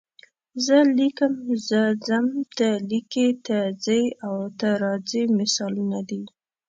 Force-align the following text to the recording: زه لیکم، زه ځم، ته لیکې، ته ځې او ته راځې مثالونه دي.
زه 0.65 0.77
لیکم، 0.97 1.33
زه 1.67 1.81
ځم، 2.05 2.27
ته 2.57 2.67
لیکې، 2.89 3.27
ته 3.45 3.57
ځې 3.83 4.01
او 4.25 4.35
ته 4.59 4.69
راځې 4.83 5.23
مثالونه 5.39 5.99
دي. 6.09 6.23